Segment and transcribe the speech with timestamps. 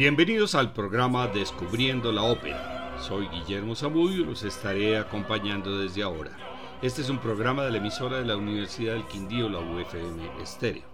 [0.00, 2.96] Bienvenidos al programa Descubriendo la Ópera.
[3.06, 6.78] Soy Guillermo Zamudio y los estaré acompañando desde ahora.
[6.80, 10.84] Este es un programa de la emisora de la Universidad del Quindío, la UFM Estéreo.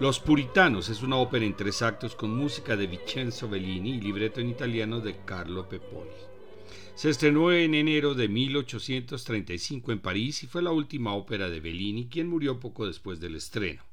[0.00, 4.40] Los Puritanos es una ópera en tres actos con música de Vincenzo Bellini y libreto
[4.40, 6.10] en italiano de Carlo Pepponi.
[6.96, 12.08] Se estrenó en enero de 1835 en París y fue la última ópera de Bellini,
[12.08, 13.84] quien murió poco después del estreno.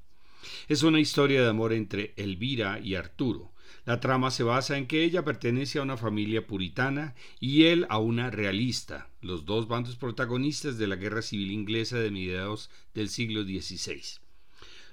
[0.68, 3.52] Es una historia de amor entre Elvira y Arturo,
[3.86, 8.00] la trama se basa en que ella pertenece a una familia puritana y él a
[8.00, 13.44] una realista, los dos bandos protagonistas de la Guerra Civil Inglesa de mediados del siglo
[13.44, 14.02] XVI.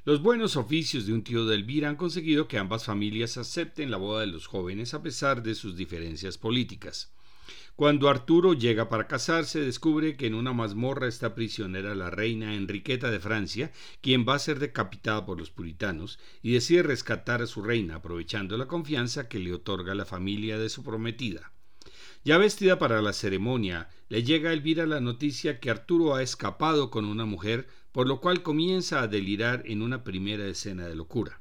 [0.05, 3.97] Los buenos oficios de un tío de Elvira han conseguido que ambas familias acepten la
[3.97, 7.11] boda de los jóvenes a pesar de sus diferencias políticas.
[7.77, 13.11] Cuando Arturo llega para casarse, descubre que en una mazmorra está prisionera la reina Enriqueta
[13.11, 17.62] de Francia, quien va a ser decapitada por los puritanos, y decide rescatar a su
[17.62, 21.50] reina, aprovechando la confianza que le otorga la familia de su prometida.
[22.25, 26.92] Ya vestida para la ceremonia, le llega a Elvira la noticia que Arturo ha escapado
[26.92, 31.41] con una mujer, por lo cual comienza a delirar en una primera escena de locura.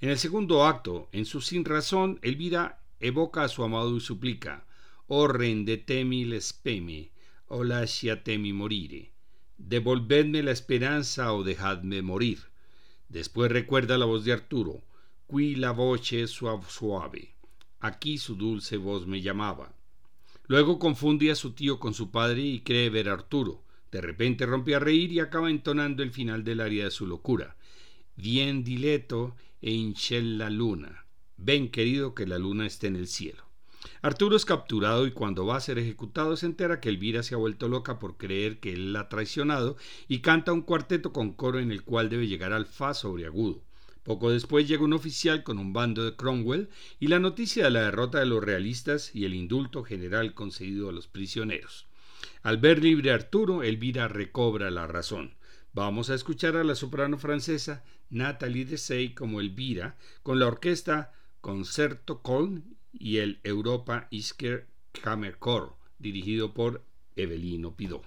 [0.00, 4.66] En el segundo acto, en su sin razón, Elvira evoca a su amado y suplica
[5.06, 7.10] o rendetemi l'espeme,
[7.48, 9.10] o lasciatemi morire.
[9.56, 12.38] Devolvedme la esperanza o dejadme morir.
[13.08, 14.82] Después recuerda la voz de Arturo,
[15.26, 17.34] qui la voce suave.
[17.80, 19.74] Aquí su dulce voz me llamaba.
[20.46, 23.64] Luego confunde a su tío con su padre y cree ver a Arturo.
[23.90, 27.56] De repente rompe a reír y acaba entonando el final del aria de su locura.
[28.16, 31.06] Bien dileto e hinchel la luna.
[31.36, 33.51] Ven, querido, que la luna esté en el cielo.
[34.00, 37.38] Arturo es capturado y cuando va a ser ejecutado se entera que Elvira se ha
[37.38, 39.76] vuelto loca por creer que él la ha traicionado
[40.08, 43.62] y canta un cuarteto con coro en el cual debe llegar al fa sobre agudo.
[44.02, 47.82] Poco después llega un oficial con un bando de Cromwell y la noticia de la
[47.82, 51.86] derrota de los realistas y el indulto general concedido a los prisioneros.
[52.42, 55.34] Al ver libre a Arturo, Elvira recobra la razón.
[55.72, 62.22] Vamos a escuchar a la soprano francesa Nathalie Dessay como Elvira con la orquesta Concerto
[62.22, 66.84] Colm y el Europa Isker Kammerchor, dirigido por
[67.16, 68.02] Evelino Pidó.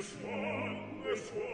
[0.00, 1.49] risponde suo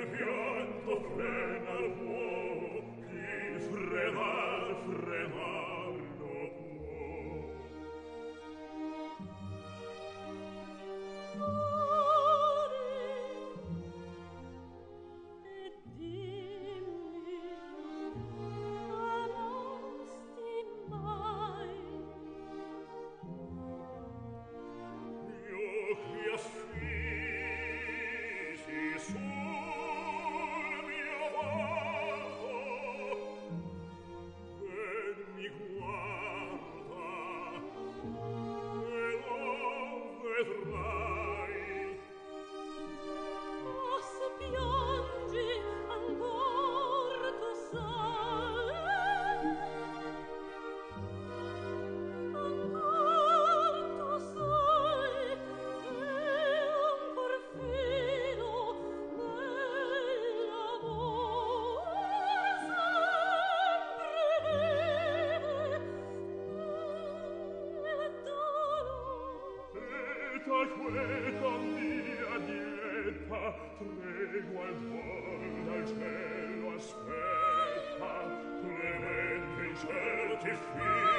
[0.00, 1.49] serpiente
[80.42, 81.09] beautiful.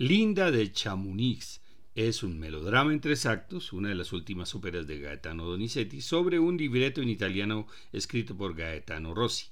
[0.00, 1.60] Linda de Chamonix
[1.96, 6.38] es un melodrama en tres actos, una de las últimas óperas de Gaetano Donizetti, sobre
[6.38, 9.46] un libreto en italiano escrito por Gaetano Rossi.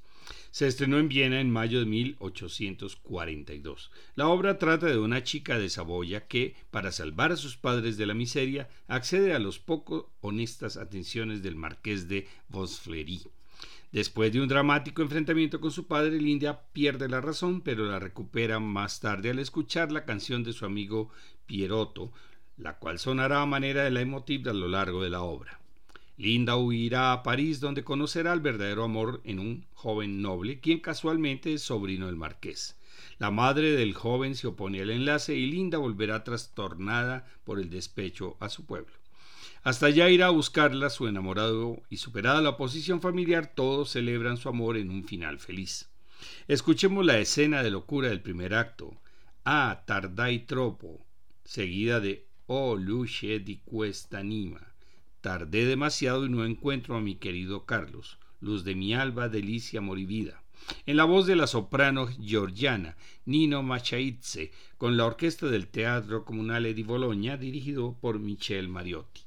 [0.52, 3.90] Se estrenó en Viena en mayo de 1842.
[4.14, 8.06] La obra trata de una chica de Saboya que, para salvar a sus padres de
[8.06, 13.22] la miseria, accede a los poco honestas atenciones del marqués de Vosflery.
[13.96, 18.60] Después de un dramático enfrentamiento con su padre, Linda pierde la razón, pero la recupera
[18.60, 21.08] más tarde al escuchar la canción de su amigo
[21.46, 22.12] Pierotto,
[22.58, 25.60] la cual sonará a manera de la emotiva a lo largo de la obra.
[26.18, 31.54] Linda huirá a París donde conocerá el verdadero amor en un joven noble, quien casualmente
[31.54, 32.76] es sobrino del marqués.
[33.16, 38.36] La madre del joven se opone al enlace y Linda volverá trastornada por el despecho
[38.40, 38.92] a su pueblo.
[39.66, 44.48] Hasta allá irá a buscarla su enamorado y superada la oposición familiar, todos celebran su
[44.48, 45.90] amor en un final feliz.
[46.46, 48.96] Escuchemos la escena de locura del primer acto.
[49.44, 51.04] Ah, tardai troppo,
[51.44, 54.60] seguida de Oh luce di questa anima.
[55.20, 60.44] Tardé demasiado y no encuentro a mi querido Carlos, luz de mi alba, delicia moribida.
[60.86, 66.72] En la voz de la soprano georgiana Nino Machaitze, con la orquesta del Teatro Comunale
[66.72, 69.25] di Bologna, dirigido por Michel Mariotti.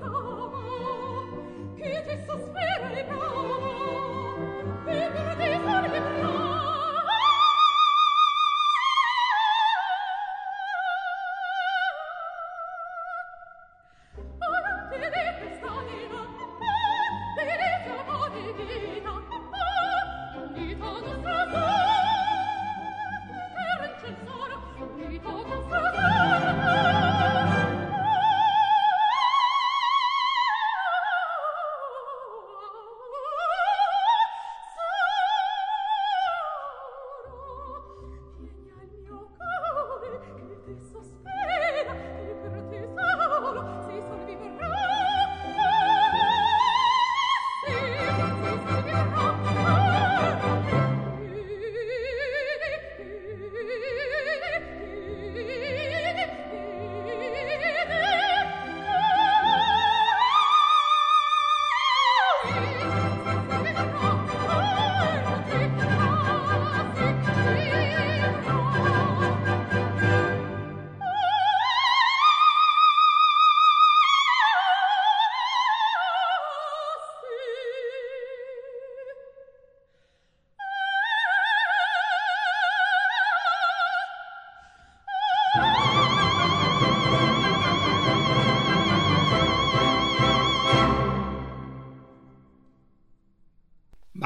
[0.00, 0.21] Monica!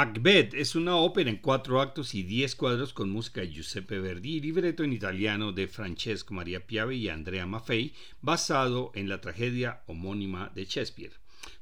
[0.06, 4.36] Macbeth es una ópera en cuatro actos y diez cuadros con música de Giuseppe Verdi
[4.36, 7.92] y libreto en italiano de Francesco Maria Piave y Andrea Maffei,
[8.22, 11.14] basado en la tragedia homónima de Shakespeare.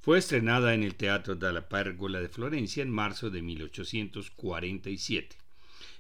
[0.03, 5.39] Fue estrenada en el Teatro la Pérgola de Florencia en marzo de 1847.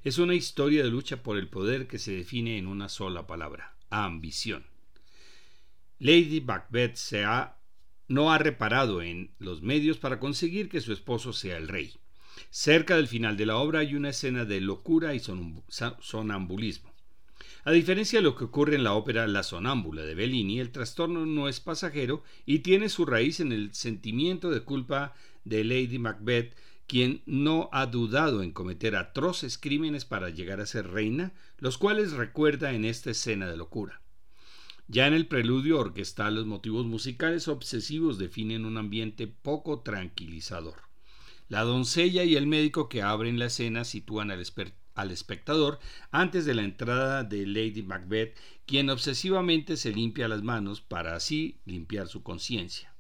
[0.05, 3.75] Es una historia de lucha por el poder que se define en una sola palabra,
[3.89, 4.67] ambición.
[5.99, 7.57] Lady Macbeth se ha,
[8.07, 11.95] no ha reparado en los medios para conseguir que su esposo sea el rey.
[12.51, 16.93] Cerca del final de la obra hay una escena de locura y sonambulismo.
[17.65, 21.25] A diferencia de lo que ocurre en la ópera La sonámbula de Bellini, el trastorno
[21.25, 26.55] no es pasajero y tiene su raíz en el sentimiento de culpa de Lady Macbeth,
[26.87, 32.13] quien no ha dudado en cometer atroces crímenes para llegar a ser reina, los cuales
[32.13, 34.03] recuerda en esta escena de locura.
[34.87, 40.84] Ya en el preludio orquestal los motivos musicales obsesivos definen un ambiente poco tranquilizador.
[41.49, 45.79] La doncella y el médico que abren la escena sitúan al, espectador
[46.11, 51.61] antes de la entrada de Lady Macbeth, quien obsesivamente se limpia las manos para así
[51.67, 52.95] limpiar su conciencia.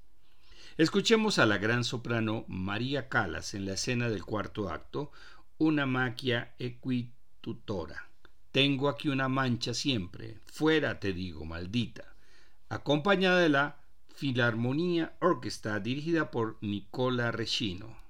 [0.76, 5.10] Escuchemos a la gran soprano María Calas en la escena del cuarto acto,
[5.56, 8.10] una maquia equitutora.
[8.52, 12.14] Tengo aquí una mancha siempre, fuera te digo, maldita,
[12.68, 13.80] acompañada de la
[14.14, 18.03] Filarmonía Orquesta dirigida por Nicola Recino.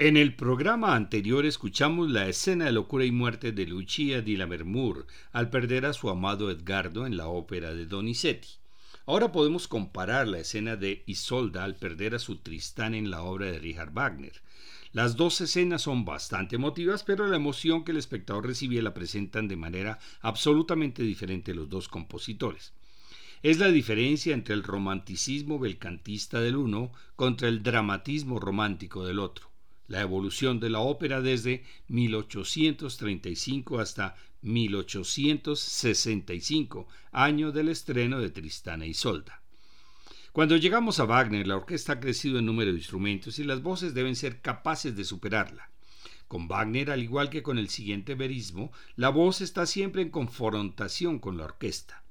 [0.00, 5.08] En el programa anterior escuchamos la escena de locura y muerte de Lucia di Lammermoor
[5.32, 8.48] al perder a su amado Edgardo en la ópera de Donizetti.
[9.06, 13.46] Ahora podemos comparar la escena de Isolda al perder a su Tristán en la obra
[13.46, 14.40] de Richard Wagner.
[14.92, 19.48] Las dos escenas son bastante emotivas, pero la emoción que el espectador recibe la presentan
[19.48, 22.72] de manera absolutamente diferente los dos compositores.
[23.42, 29.47] Es la diferencia entre el romanticismo belcantista del uno contra el dramatismo romántico del otro
[29.88, 38.90] la evolución de la ópera desde 1835 hasta 1865, año del estreno de Tristana y
[38.90, 39.42] Isolda.
[40.32, 43.94] Cuando llegamos a Wagner, la orquesta ha crecido en número de instrumentos y las voces
[43.94, 45.70] deben ser capaces de superarla.
[46.28, 51.18] Con Wagner, al igual que con el siguiente verismo, la voz está siempre en confrontación
[51.18, 52.04] con la orquesta.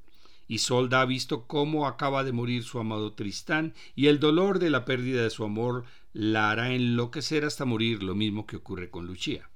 [0.48, 4.86] Isolda ha visto cómo acaba de morir su amado Tristán y el dolor de la
[4.86, 5.84] pérdida de su amor
[6.14, 9.50] la hará enloquecer hasta morir, lo mismo que ocurre con Lucia.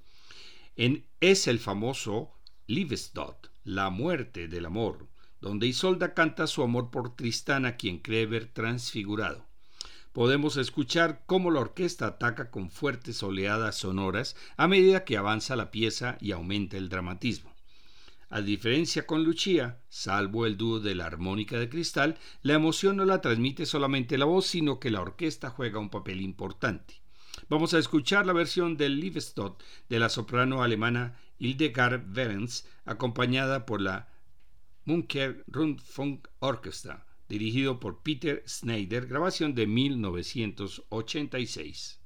[0.75, 2.31] En, es el famoso
[2.67, 5.07] Liebestod, la muerte del amor,
[5.39, 9.45] donde Isolda canta su amor por Tristán a quien cree ver transfigurado.
[10.13, 15.71] Podemos escuchar cómo la orquesta ataca con fuertes oleadas sonoras a medida que avanza la
[15.71, 17.50] pieza y aumenta el dramatismo.
[18.33, 23.03] A diferencia con Lucia, salvo el dúo de la armónica de cristal, la emoción no
[23.03, 27.01] la transmite solamente la voz, sino que la orquesta juega un papel importante.
[27.49, 29.57] Vamos a escuchar la versión del Liebestod
[29.89, 34.07] de la soprano alemana Hildegard Werens, acompañada por la
[34.85, 42.00] Munker Rundfunk Orchestra, dirigido por Peter Schneider, grabación de 1986.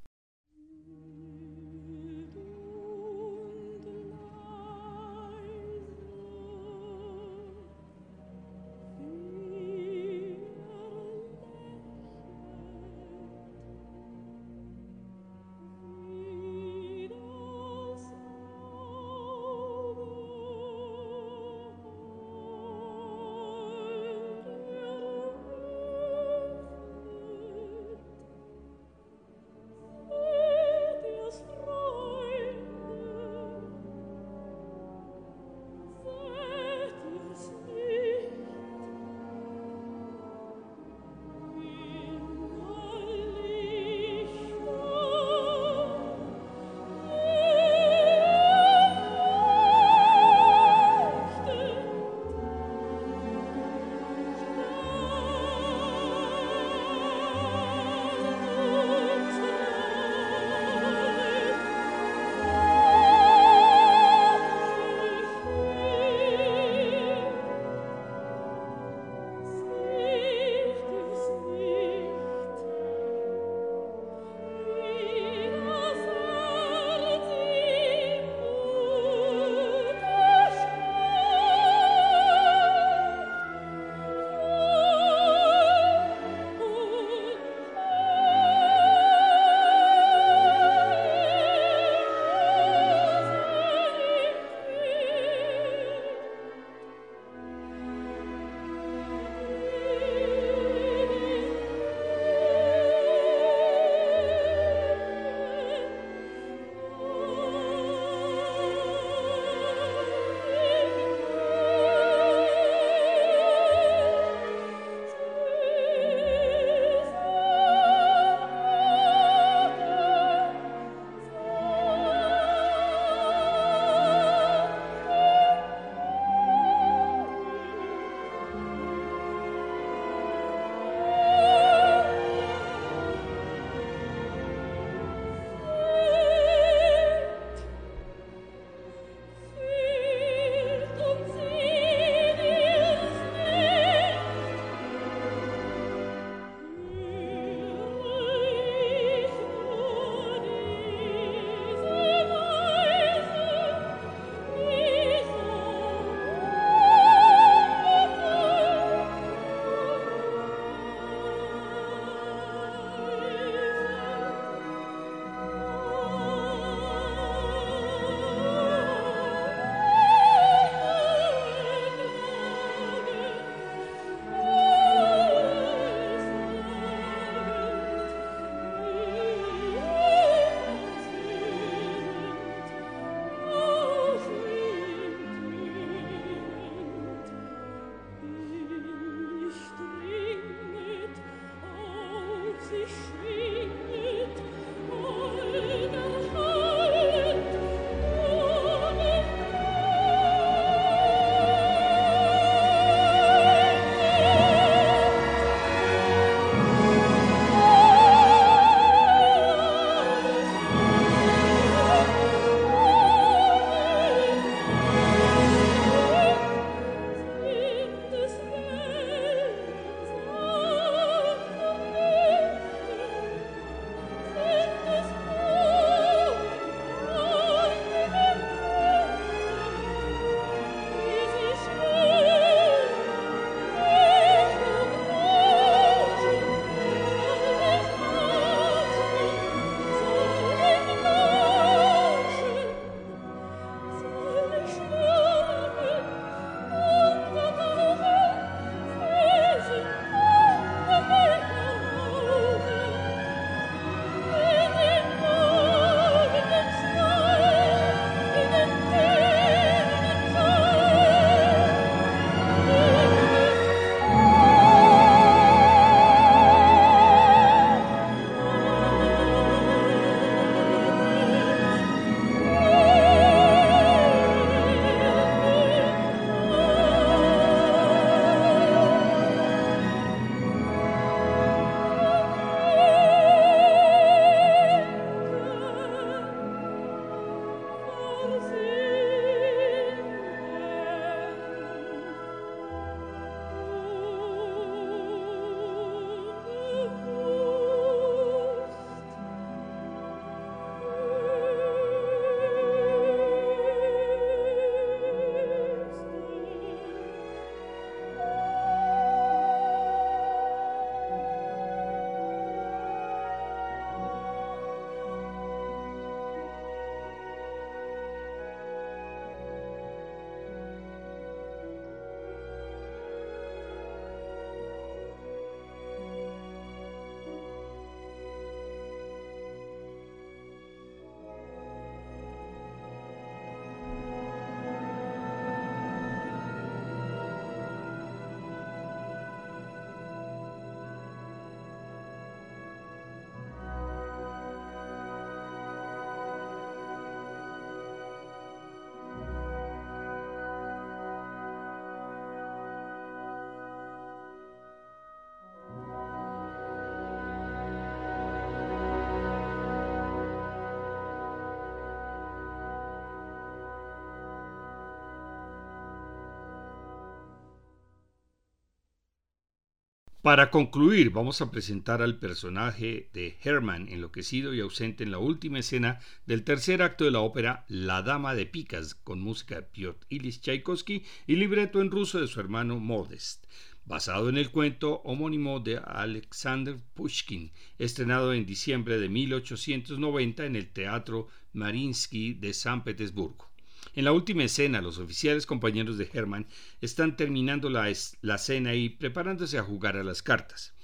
[370.26, 375.60] Para concluir, vamos a presentar al personaje de Herman, enloquecido y ausente en la última
[375.60, 380.04] escena del tercer acto de la ópera La Dama de Picas, con música de Piotr
[380.08, 383.44] Ilyich Tchaikovsky y libreto en ruso de su hermano Modest,
[383.84, 390.72] basado en el cuento homónimo de Alexander Pushkin, estrenado en diciembre de 1890 en el
[390.72, 393.48] Teatro Marinsky de San Petersburgo.
[393.94, 396.46] En la última escena, los oficiales compañeros de Herman
[396.80, 400.74] están terminando la, la cena y preparándose a jugar a las cartas.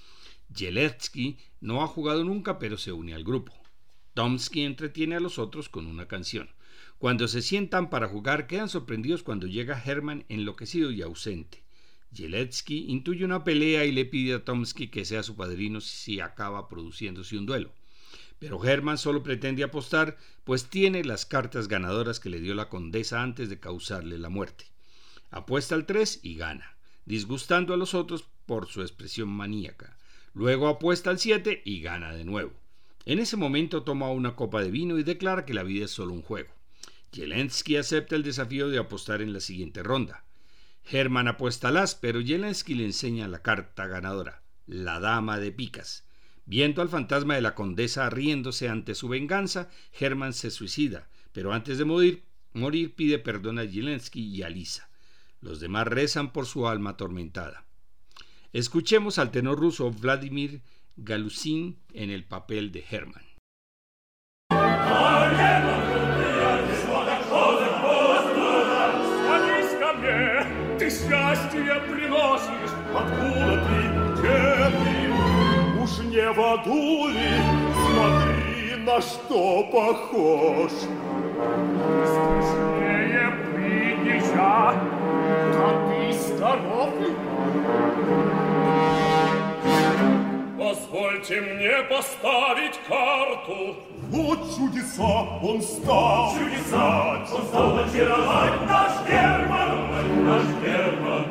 [0.55, 3.53] Yeletsky no ha jugado nunca, pero se une al grupo.
[4.15, 6.51] Tomsky entretiene a los otros con una canción.
[6.99, 11.65] Cuando se sientan para jugar, quedan sorprendidos cuando llega Herman enloquecido y ausente.
[12.13, 16.69] Yeletsky intuye una pelea y le pide a Tomsky que sea su padrino si acaba
[16.69, 17.73] produciéndose un duelo.
[18.43, 23.22] Pero Herman solo pretende apostar, pues tiene las cartas ganadoras que le dio la condesa
[23.22, 24.64] antes de causarle la muerte.
[25.30, 29.97] Apuesta al 3 y gana, disgustando a los otros por su expresión maníaca.
[30.34, 32.53] Luego apuesta al 7 y gana de nuevo.
[33.05, 36.12] En ese momento toma una copa de vino y declara que la vida es solo
[36.12, 36.51] un juego.
[37.12, 40.24] Jelensky acepta el desafío de apostar en la siguiente ronda.
[40.90, 46.09] Herman apuesta al as, pero Jelensky le enseña la carta ganadora, la dama de picas.
[46.52, 49.70] Viendo al fantasma de la condesa riéndose ante su venganza,
[50.00, 52.24] Herman se suicida, pero antes de morir,
[52.54, 54.89] morir pide perdón a Zelensky y a Lisa.
[55.41, 57.66] Los demás rezan por su alma atormentada.
[58.54, 60.62] Escuchemos al tenor ruso Vladimir
[60.95, 63.24] Galusin en el papel de Herman.
[72.38, 73.91] уж не в
[76.01, 77.30] Аду ли,
[77.86, 80.70] смотри, на что похож.
[82.47, 84.74] Скорее принеся,
[85.55, 87.12] а ты здоров ли?
[90.59, 93.76] Позвольте мне поставить карту.
[94.09, 96.32] Вот чудеса, он стал.
[96.38, 101.26] Чудеса, он стал очаровать наш Герман, наш Герман.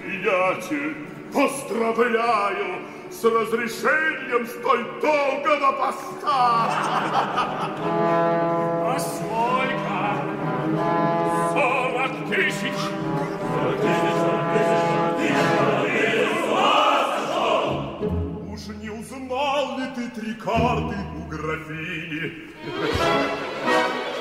[0.00, 0.96] Приятель,
[1.32, 2.82] поздравляю,
[3.12, 6.68] с разрешением столь долгого поста.
[8.84, 9.98] А сколько?
[11.52, 12.78] Сорок тысяч.
[13.52, 15.22] Сорок тысяч, сорок тысяч, сорок
[18.80, 22.32] не узнал ли ты три карты у графини?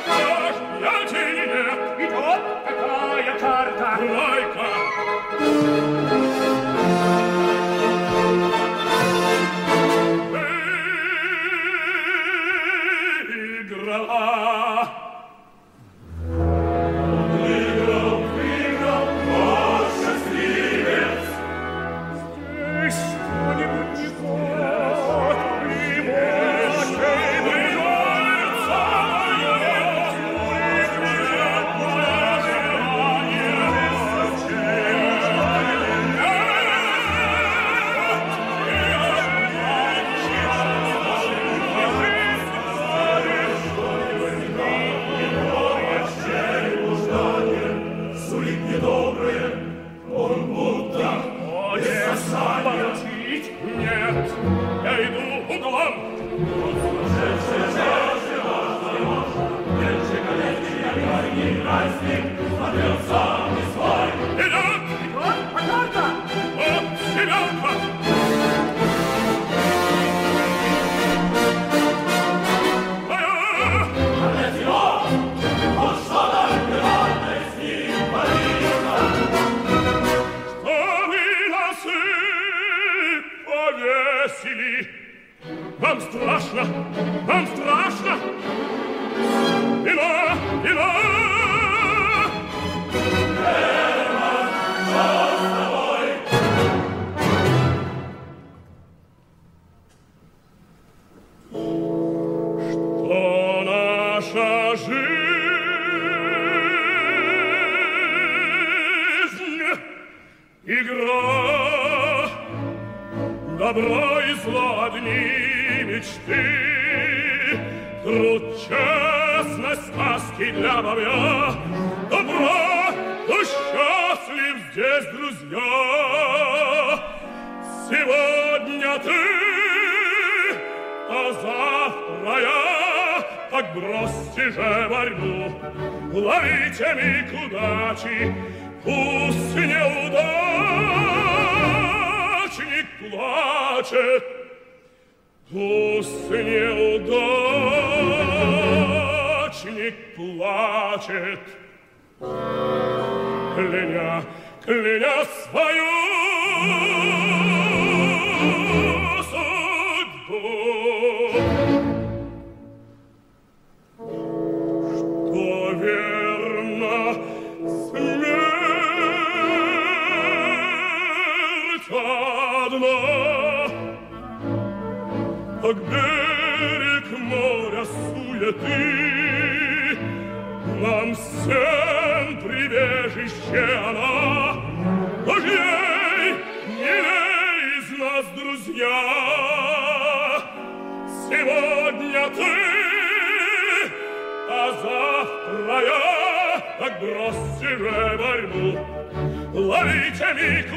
[0.08, 1.46] Ах, я тебе,
[2.00, 3.90] и вот какая карта.
[5.40, 6.01] Дай-ка.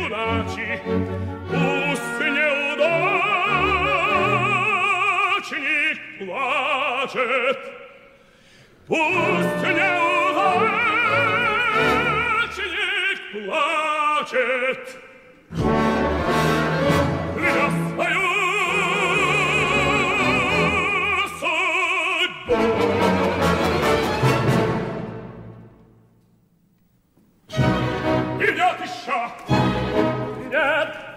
[0.04, 0.82] удачи,
[1.50, 3.20] Пусть неудачи
[5.40, 7.60] мученик плачет,
[8.88, 10.00] Пусть неудачник
[13.34, 14.84] плачет,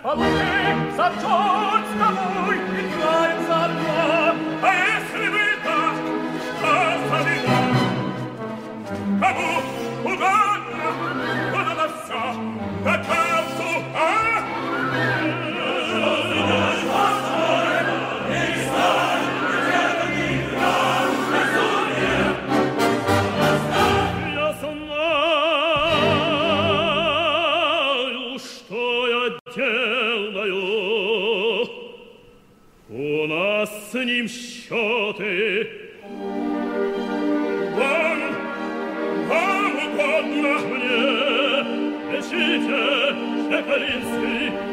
[0.10, 2.77] a me s'aggiorsta voi.
[34.04, 35.70] ним счеты.
[37.76, 38.20] Вам,
[39.28, 40.98] вам угодно мне,
[42.12, 42.82] лечите,
[43.50, 44.67] Шепелинский,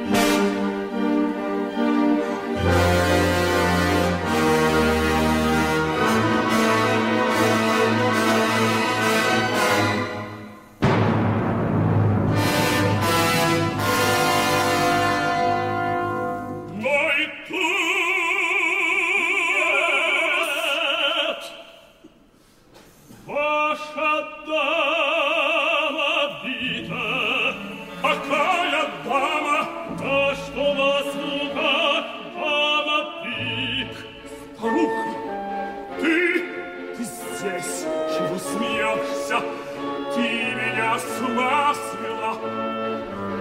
[40.95, 42.34] моя сна свела,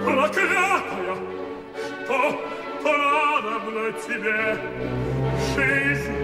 [0.04, 1.16] проклятая,
[2.04, 2.40] что
[2.82, 4.58] понадобна тебе.
[5.54, 6.14] Жизнь,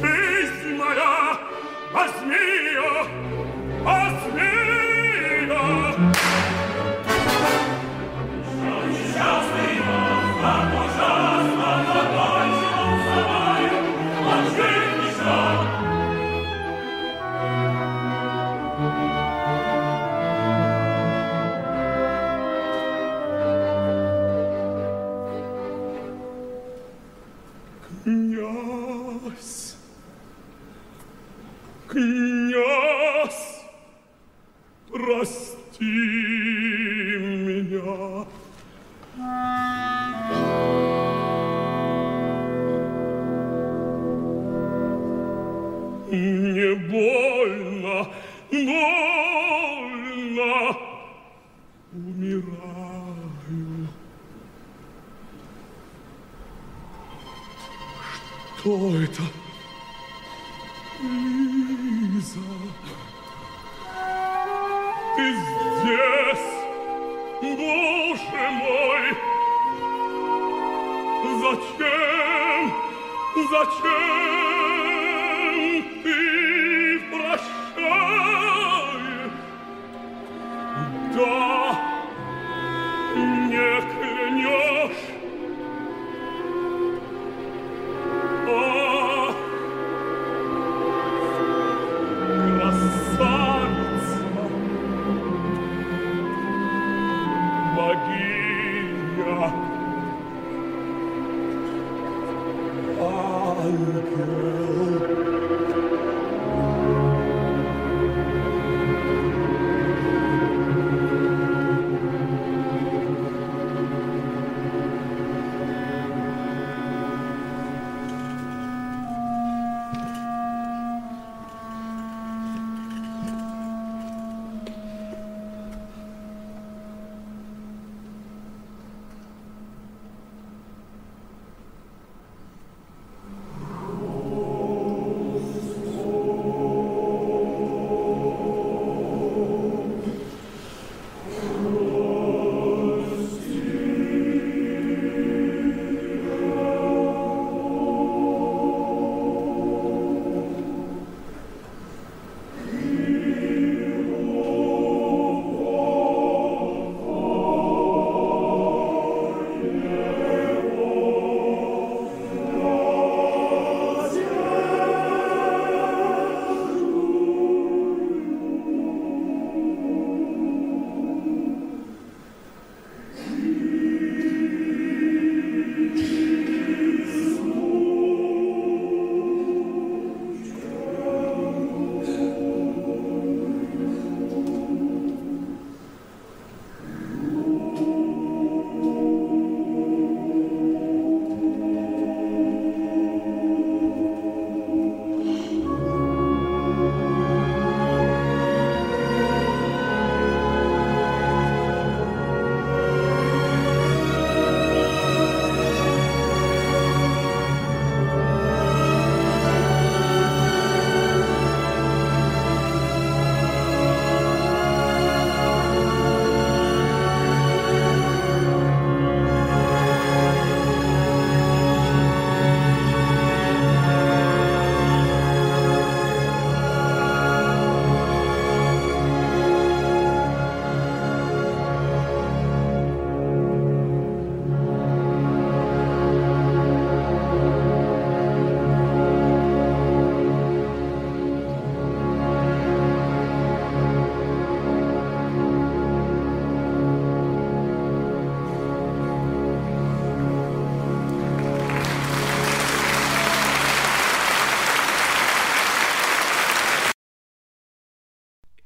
[0.00, 1.38] жизнь моя,
[1.92, 3.04] возьми ее,
[3.82, 4.87] возьми ее.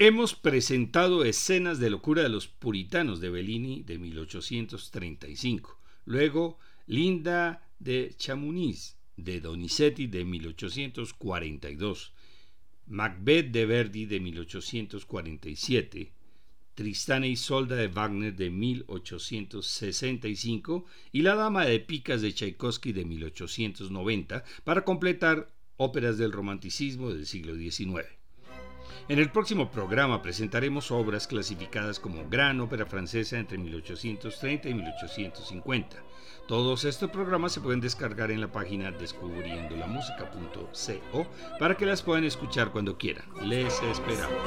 [0.05, 5.79] Hemos presentado escenas de locura de los puritanos de Bellini de 1835.
[6.07, 12.13] Luego, Linda de Chamonix de Donizetti de 1842.
[12.89, 16.11] Macbeth de Verdi de 1847.
[16.75, 23.05] Tristán e Isolda de Wagner de 1865 y La Dama de Picas de Tchaikovsky de
[23.05, 28.22] 1890 para completar óperas del romanticismo del siglo XIX.
[29.09, 35.97] En el próximo programa presentaremos obras clasificadas como gran ópera francesa entre 1830 y 1850.
[36.47, 41.27] Todos estos programas se pueden descargar en la página descubriendolamusica.co
[41.59, 43.25] para que las puedan escuchar cuando quieran.
[43.43, 44.39] Les esperamos.